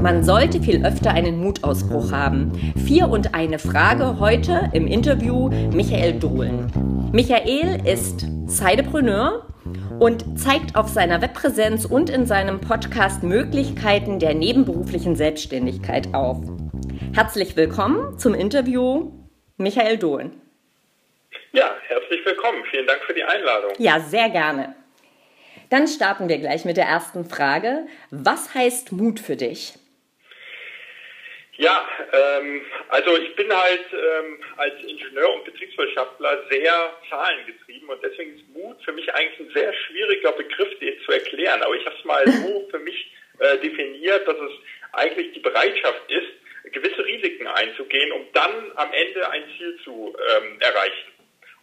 [0.00, 2.52] Man sollte viel öfter einen Mutausbruch haben.
[2.76, 7.10] Vier und eine Frage heute im Interview Michael Dohlen.
[7.12, 9.48] Michael ist Sidepreneur
[9.98, 16.38] und zeigt auf seiner Webpräsenz und in seinem Podcast Möglichkeiten der nebenberuflichen Selbstständigkeit auf.
[17.12, 19.10] Herzlich willkommen zum Interview
[19.56, 20.43] Michael Dohlen.
[21.54, 22.64] Ja, herzlich willkommen.
[22.68, 23.74] Vielen Dank für die Einladung.
[23.78, 24.74] Ja, sehr gerne.
[25.70, 27.86] Dann starten wir gleich mit der ersten Frage.
[28.10, 29.74] Was heißt Mut für dich?
[31.56, 38.34] Ja, ähm, also ich bin halt ähm, als Ingenieur und Betriebswirtschaftler sehr zahlengetrieben und deswegen
[38.34, 41.62] ist Mut für mich eigentlich ein sehr schwieriger Begriff, den zu erklären.
[41.62, 44.52] Aber ich habe es mal so für mich äh, definiert, dass es
[44.90, 50.58] eigentlich die Bereitschaft ist, gewisse Risiken einzugehen, um dann am Ende ein Ziel zu ähm,
[50.58, 51.13] erreichen.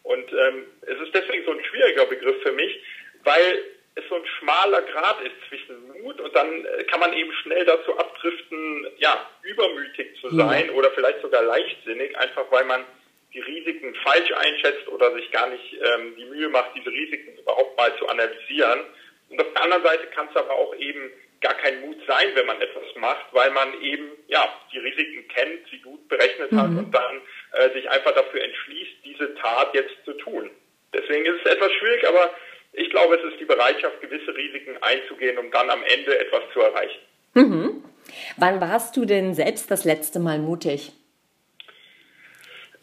[0.03, 2.81] Und ähm, es ist deswegen so ein schwieriger Begriff für mich,
[3.23, 3.63] weil
[3.95, 7.65] es so ein schmaler Grad ist zwischen Mut und dann äh, kann man eben schnell
[7.65, 10.71] dazu abdriften, ja, übermütig zu sein ja.
[10.73, 12.85] oder vielleicht sogar leichtsinnig, einfach weil man
[13.34, 17.77] die Risiken falsch einschätzt oder sich gar nicht ähm, die Mühe macht, diese Risiken überhaupt
[17.77, 18.81] mal zu analysieren.
[19.29, 22.45] Und auf der anderen Seite kann es aber auch eben gar kein Mut sein, wenn
[22.45, 26.57] man etwas macht, weil man eben ja die Risiken kennt, sie gut berechnet mhm.
[26.57, 27.21] hat und dann
[27.54, 30.49] äh, sich einfach dafür entschließt, diese Tat jetzt zu tun.
[30.93, 32.31] Deswegen ist es etwas schwierig, aber
[32.73, 36.62] ich glaube, es ist die Bereitschaft, gewisse Risiken einzugehen, um dann am Ende etwas zu
[36.62, 36.99] erreichen.
[37.34, 37.84] Mhm.
[38.37, 40.91] Wann warst du denn selbst das letzte Mal mutig?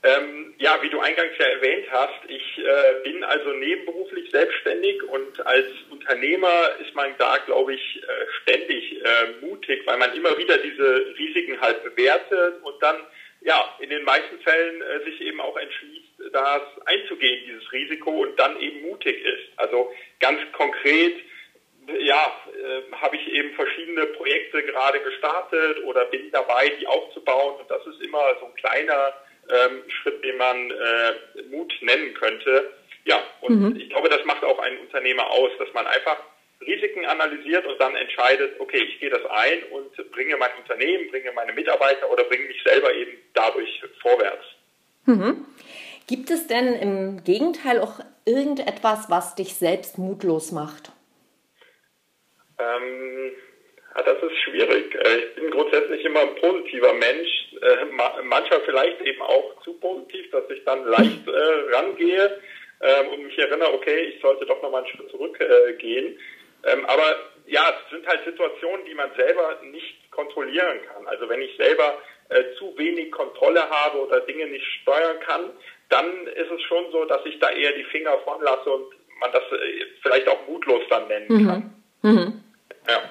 [0.05, 5.45] Ähm, ja, wie du eingangs ja erwähnt hast, ich äh, bin also nebenberuflich selbstständig und
[5.45, 10.56] als Unternehmer ist man da, glaube ich, äh, ständig äh, mutig, weil man immer wieder
[10.59, 12.97] diese Risiken halt bewertet und dann
[13.41, 15.56] ja in den meisten Fällen äh, sich eben auch
[16.33, 19.48] das einzugehen, dieses Risiko und dann eben mutig ist.
[19.57, 21.17] Also ganz konkret,
[22.01, 27.71] ja, äh, habe ich eben verschiedene Projekte gerade gestartet oder bin dabei, die aufzubauen und
[27.71, 29.15] das ist immer so ein kleiner
[29.50, 32.71] ähm, Schritt, den man äh, Mut nennen könnte.
[33.05, 33.77] Ja, und mhm.
[33.77, 36.19] ich glaube, das macht auch einen Unternehmer aus, dass man einfach
[36.60, 41.33] Risiken analysiert und dann entscheidet, okay, ich gehe das ein und bringe mein Unternehmen, bringe
[41.33, 44.45] meine Mitarbeiter oder bringe mich selber eben dadurch vorwärts.
[45.06, 45.47] Mhm.
[46.09, 50.91] Gibt es denn im Gegenteil auch irgendetwas, was dich selbst mutlos macht?
[52.59, 53.33] Ähm,
[53.95, 54.95] das ist schwierig.
[54.95, 57.29] Äh, ich bin grundsätzlich immer ein positiver Mensch.
[57.61, 57.85] Äh,
[58.25, 62.41] manchmal vielleicht eben auch zu positiv, dass ich dann leicht äh, rangehe
[62.81, 66.19] ähm, und mich erinnere, okay, ich sollte doch nochmal einen Schritt zurückgehen.
[66.65, 71.07] Ähm, aber ja, es sind halt Situationen, die man selber nicht kontrollieren kann.
[71.07, 75.50] Also wenn ich selber äh, zu wenig Kontrolle habe oder Dinge nicht steuern kann,
[75.89, 79.33] dann ist es schon so, dass ich da eher die Finger von lasse und man
[79.33, 81.47] das äh, vielleicht auch mutlos dann nennen mhm.
[81.47, 81.75] kann.
[82.03, 82.44] Mhm.
[82.89, 83.03] Ja.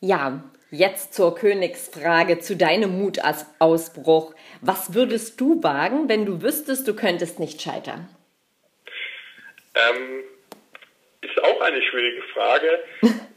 [0.00, 4.34] Ja, jetzt zur Königsfrage, zu deinem Mutausbruch.
[4.60, 8.08] Was würdest du wagen, wenn du wüsstest, du könntest nicht scheitern?
[9.74, 10.24] Ähm,
[11.20, 12.84] ist auch eine schwierige Frage.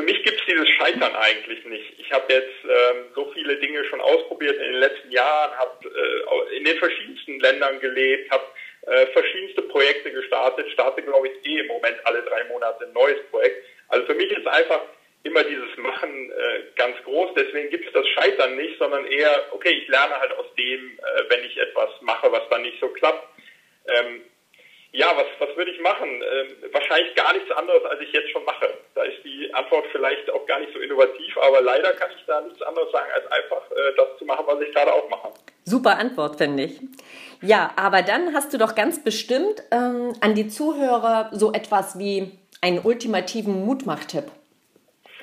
[0.00, 1.98] für mich gibt es dieses Scheitern eigentlich nicht.
[1.98, 6.56] Ich habe jetzt ähm, so viele Dinge schon ausprobiert in den letzten Jahren, habe äh,
[6.56, 8.44] in den verschiedensten Ländern gelebt, habe
[8.86, 13.20] äh, verschiedenste Projekte gestartet, starte glaube ich eh im Moment alle drei Monate ein neues
[13.30, 13.62] Projekt.
[13.88, 14.80] Also für mich ist einfach
[15.24, 17.32] immer dieses Machen äh, ganz groß.
[17.36, 21.24] Deswegen gibt es das Scheitern nicht, sondern eher, okay, ich lerne halt aus dem, äh,
[21.28, 23.28] wenn ich etwas mache, was dann nicht so klappt.
[23.86, 24.22] Ähm,
[24.92, 26.08] ja, was, was würde ich machen?
[26.08, 28.68] Ähm, wahrscheinlich gar nichts anderes, als ich jetzt schon mache.
[28.94, 32.40] Da ist die Antwort vielleicht auch gar nicht so innovativ, aber leider kann ich da
[32.40, 35.32] nichts anderes sagen, als einfach äh, das zu machen, was ich gerade auch mache.
[35.64, 36.80] Super Antwort, finde ich.
[37.40, 42.32] Ja, aber dann hast du doch ganz bestimmt ähm, an die Zuhörer so etwas wie
[42.60, 44.24] einen ultimativen Mutmachtipp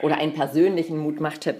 [0.01, 1.57] oder einen persönlichen Mutmachtipp.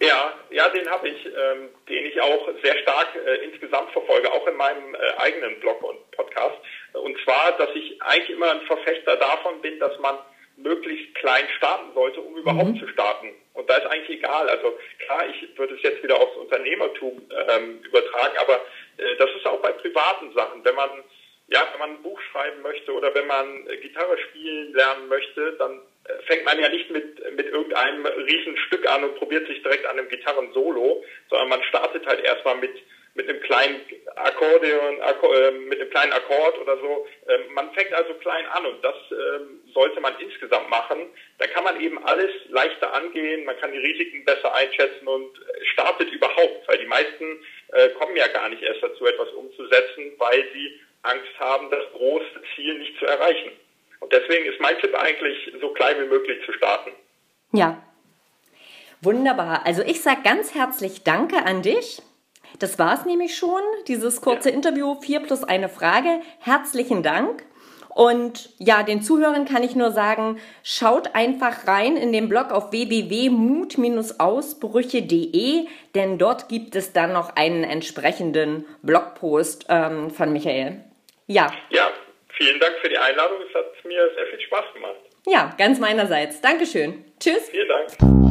[0.00, 4.46] Ja, ja, den habe ich, ähm, den ich auch sehr stark äh, insgesamt verfolge, auch
[4.46, 6.56] in meinem äh, eigenen Blog und Podcast.
[7.00, 10.18] Und zwar, dass ich eigentlich immer ein Verfechter davon bin, dass man
[10.56, 12.80] möglichst klein starten sollte, um überhaupt mhm.
[12.80, 13.32] zu starten.
[13.54, 14.48] Und da ist eigentlich egal.
[14.48, 18.60] Also klar, ich würde es jetzt wieder aufs Unternehmertum ähm, übertragen, aber
[18.96, 20.64] äh, das ist auch bei privaten Sachen.
[20.64, 20.90] Wenn man
[21.50, 25.52] ja, wenn man ein Buch schreiben möchte oder wenn man äh, Gitarre spielen lernen möchte,
[25.58, 29.86] dann äh, fängt man ja nicht mit, mit irgendeinem Riesenstück an und probiert sich direkt
[29.86, 32.76] an einem Gitarren-Solo, sondern man startet halt erstmal mit,
[33.18, 33.80] mit einem kleinen
[34.14, 37.06] Akkordeon, Akkord, äh, mit einem kleinen Akkord oder so.
[37.28, 41.10] Ähm, man fängt also klein an und das ähm, sollte man insgesamt machen.
[41.38, 45.36] Da kann man eben alles leichter angehen, man kann die Risiken besser einschätzen und
[45.72, 50.44] startet überhaupt, weil die meisten äh, kommen ja gar nicht erst dazu, etwas umzusetzen, weil
[50.54, 53.50] sie Angst haben, das große Ziel nicht zu erreichen.
[53.98, 56.92] Und deswegen ist mein Tipp eigentlich, so klein wie möglich zu starten.
[57.52, 57.82] Ja.
[59.00, 59.66] Wunderbar.
[59.66, 62.00] Also ich sage ganz herzlich Danke an dich.
[62.58, 64.54] Das war es nämlich schon, dieses kurze ja.
[64.54, 66.20] Interview, vier plus eine Frage.
[66.40, 67.44] Herzlichen Dank.
[67.98, 72.70] Und ja, den Zuhörern kann ich nur sagen, schaut einfach rein in den Blog auf
[72.70, 75.66] www.mut-ausbrüche.de,
[75.96, 80.84] denn dort gibt es dann noch einen entsprechenden Blogpost ähm, von Michael.
[81.26, 81.52] Ja.
[81.70, 81.90] Ja,
[82.36, 83.38] vielen Dank für die Einladung.
[83.48, 84.94] Es hat mir sehr viel Spaß gemacht.
[85.26, 86.40] Ja, ganz meinerseits.
[86.40, 87.04] Dankeschön.
[87.18, 87.50] Tschüss.
[87.50, 88.27] Vielen Dank.